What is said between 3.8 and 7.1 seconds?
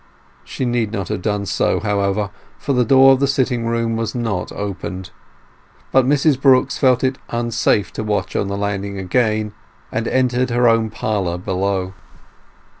was not opened. But Mrs Brooks felt